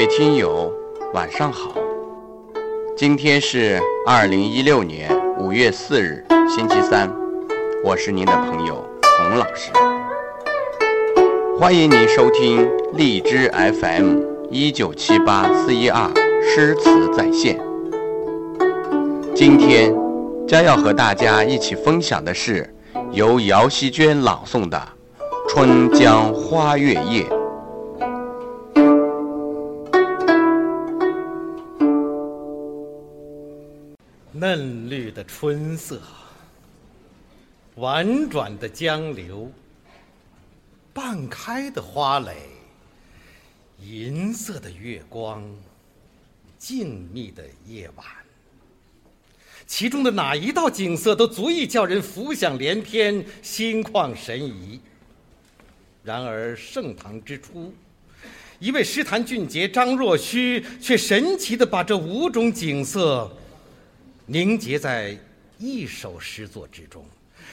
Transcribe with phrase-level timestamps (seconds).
[0.00, 0.72] 各位听友，
[1.12, 1.74] 晚上好。
[2.96, 7.14] 今天是二零一六年五月四日，星期三。
[7.84, 8.82] 我是您的朋友
[9.18, 9.70] 洪老师，
[11.58, 16.10] 欢迎您收听荔枝 FM 一九七八四一二
[16.42, 17.60] 诗词在线。
[19.34, 19.94] 今天
[20.48, 22.74] 将要和大家一起分享的是
[23.12, 24.82] 由姚希娟朗诵的
[25.50, 27.22] 《春江花月夜》。
[34.40, 36.00] 嫩绿的春色，
[37.74, 39.52] 婉转的江流，
[40.94, 42.34] 半开的花蕾，
[43.84, 45.44] 银色的月光，
[46.58, 48.06] 静谧的夜晚，
[49.66, 54.80] 其中的哪一道景色都足以叫人浮想联翩、心旷神怡。
[56.02, 57.74] 然而盛唐之初，
[58.58, 63.30] 一位诗坛俊杰张若虚却神奇地把这五种景色。
[64.30, 65.18] 凝结在
[65.58, 67.04] 一首诗作之中，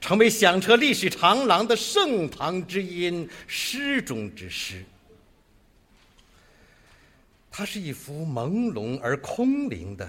[0.00, 4.84] 成为响彻历史长廊的盛唐之音，诗中之诗。
[7.50, 10.08] 它是一幅朦胧而空灵的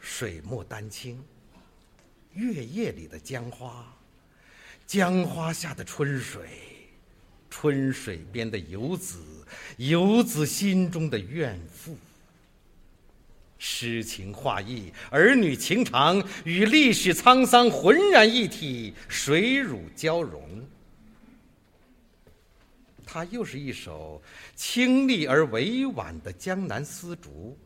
[0.00, 1.22] 水墨丹青，
[2.32, 3.94] 月夜里的江花，
[4.86, 6.48] 江花下的春水，
[7.50, 9.22] 春水边的游子，
[9.76, 11.94] 游子心中的怨妇。
[13.80, 20.42] 诗情画意，儿女情长，与历史沧桑浑然一体，水乳交融。
[23.06, 24.20] 它又是一首
[24.56, 27.56] 清丽而委婉的江南丝竹，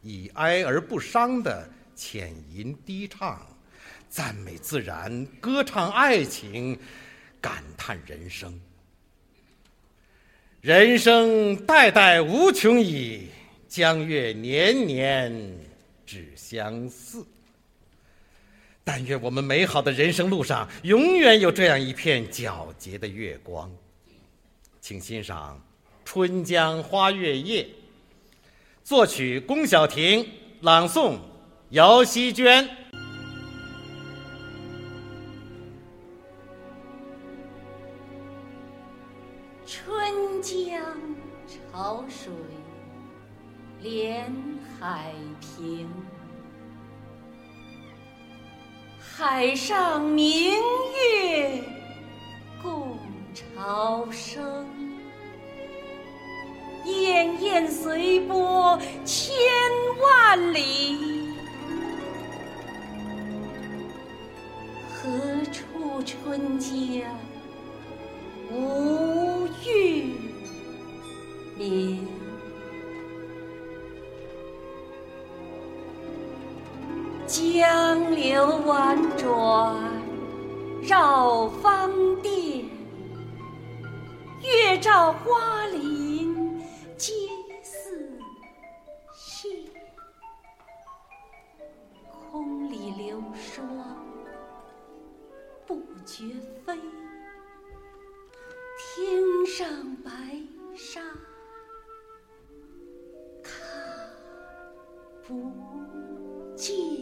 [0.00, 3.46] 以哀而不伤的浅吟低唱，
[4.08, 6.76] 赞美自然，歌唱爱情，
[7.40, 8.60] 感叹人生。
[10.60, 13.28] 人生代代无穷已。
[13.72, 15.58] 江月年年
[16.04, 17.24] 只相似。
[18.84, 23.72] 但愿我们美好的人生路上，永远有这样一片皎洁的月光。
[24.82, 25.56] 请欣赏
[26.04, 27.62] 《春江花月夜》，
[28.84, 30.28] 作曲龚小婷，
[30.60, 31.16] 朗诵
[31.70, 32.68] 姚希娟。
[39.66, 40.78] 春江
[41.72, 42.30] 潮水。
[43.82, 44.32] 连
[44.78, 45.88] 海平，
[49.00, 51.64] 海上明月
[52.62, 52.96] 共
[53.34, 54.64] 潮生。
[56.84, 59.34] 滟滟随波千
[60.00, 61.34] 万里，
[64.92, 65.10] 何
[65.50, 67.02] 处春江
[77.32, 79.74] 江流婉转
[80.82, 82.66] 绕芳甸，
[84.42, 86.60] 月照花林
[86.98, 87.14] 皆
[87.62, 88.06] 似
[89.16, 89.66] 霰。
[92.10, 93.66] 空里流霜
[95.66, 96.24] 不觉
[96.66, 96.78] 飞，
[98.76, 100.10] 天上白
[100.76, 101.00] 沙
[103.42, 103.54] 看
[105.26, 105.50] 不
[106.54, 107.01] 见。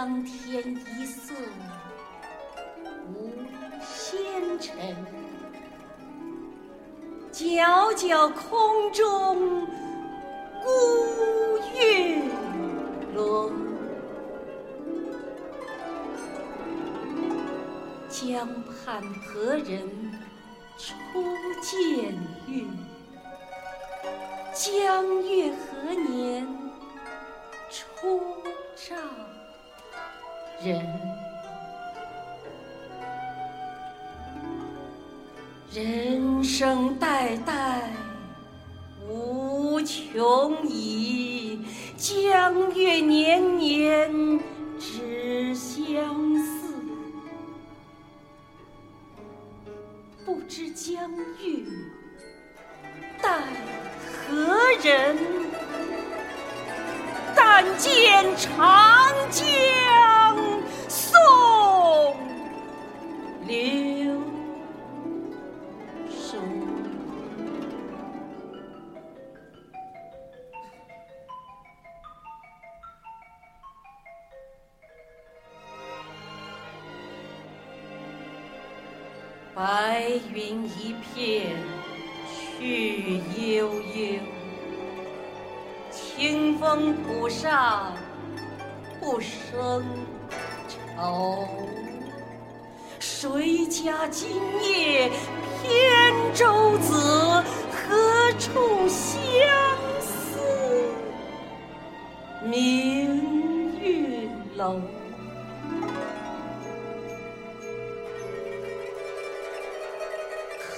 [0.00, 0.64] 江天
[0.98, 1.34] 一色
[3.12, 3.30] 无
[3.82, 4.96] 纤尘，
[7.30, 9.66] 皎皎空中
[10.62, 12.22] 孤月
[13.14, 13.52] 轮。
[18.08, 19.82] 江畔何人
[20.78, 20.94] 初
[21.60, 22.14] 见
[22.48, 22.64] 月？
[24.54, 26.48] 江月何年
[27.68, 28.18] 初
[28.74, 28.96] 照？
[30.62, 30.78] 人，
[35.72, 37.90] 人生代代
[39.08, 41.64] 无穷已，
[41.96, 44.12] 江月年年
[44.78, 45.74] 只相
[46.36, 46.74] 似。
[50.26, 51.64] 不知江月
[53.22, 53.40] 待
[54.28, 55.16] 何人？
[57.34, 59.69] 但见长江。
[79.60, 81.54] 白云一片
[82.58, 84.18] 去悠悠，
[85.90, 87.92] 清风浦上
[88.98, 89.84] 不胜
[90.66, 91.46] 愁。
[92.98, 94.30] 谁家今
[94.62, 95.10] 夜
[95.62, 96.94] 扁舟子？
[97.70, 99.12] 何处相
[100.00, 100.40] 思
[102.46, 104.80] 明月楼？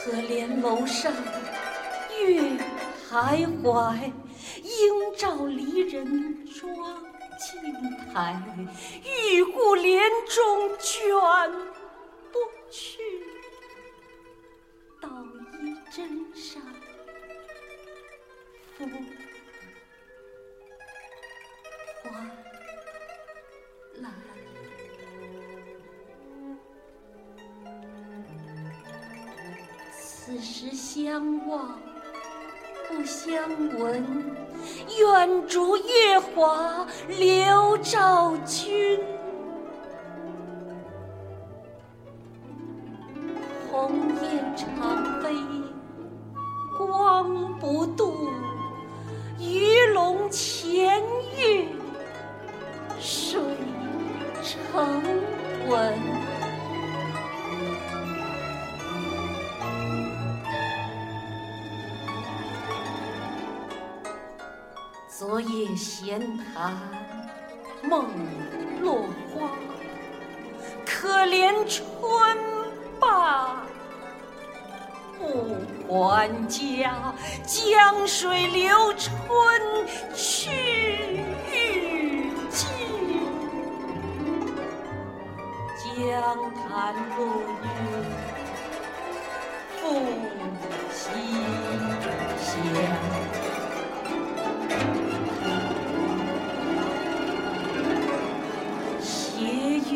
[0.04, 1.12] 可怜楼上
[2.18, 2.42] 月
[3.08, 4.10] 徘徊，
[4.64, 6.74] 应照离人妆
[7.38, 8.36] 镜台。
[9.04, 11.14] 玉户帘中卷
[12.32, 13.00] 不去，
[15.00, 15.08] 捣
[15.62, 16.02] 衣砧
[16.34, 16.60] 上
[18.76, 18.84] 拂
[30.24, 31.80] 此时相望
[32.88, 33.34] 不相
[33.76, 34.06] 闻，
[35.00, 39.00] 愿逐月华流照君。
[43.68, 43.90] 鸿
[44.22, 45.34] 雁长飞
[46.78, 48.14] 光不度，
[49.40, 51.02] 鱼龙潜
[51.36, 51.66] 跃
[53.00, 53.40] 水
[54.40, 55.02] 成
[55.68, 56.21] 文。
[65.22, 66.76] 昨夜闲谈
[67.80, 68.10] 梦
[68.80, 69.52] 落花，
[70.84, 72.36] 可怜春
[72.98, 73.62] 罢
[75.16, 77.14] 不还家。
[77.44, 79.12] 江水流春
[80.12, 80.50] 去
[81.52, 82.66] 欲尽，
[85.86, 87.20] 江潭落
[87.62, 87.68] 月
[89.80, 90.02] 复
[90.90, 91.10] 西。
[92.40, 92.50] 斜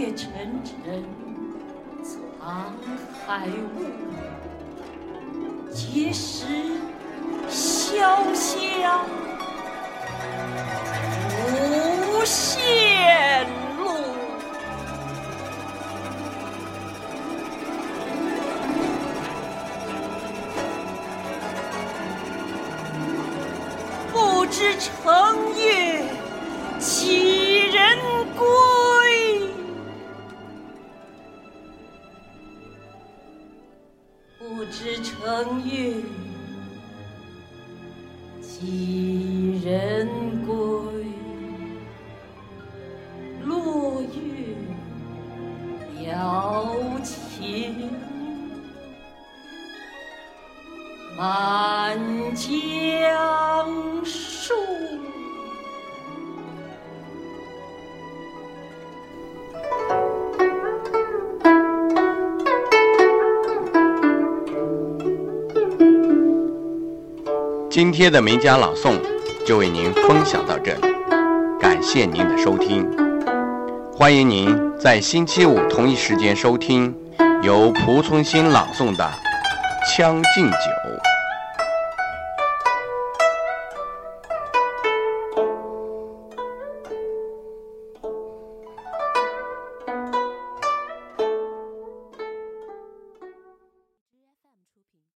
[0.06, 1.04] 夜沉沉
[2.00, 2.72] 藏
[3.26, 3.90] 海雾，
[5.74, 6.46] 碣石
[7.50, 9.25] 潇湘。
[35.36, 35.92] 冷月
[38.40, 40.08] 几人
[40.46, 40.56] 归？
[43.44, 44.08] 落月
[46.08, 46.74] 摇
[47.04, 47.90] 情
[51.18, 51.98] 满
[52.34, 53.35] 江
[67.76, 68.98] 今天的名家朗诵
[69.44, 70.80] 就为您分享到这里，
[71.60, 72.88] 感谢您的收听。
[73.92, 76.96] 欢迎您在星期五同一时间收听
[77.42, 79.04] 由蒲松龄朗诵的
[79.94, 80.56] 《将进酒》。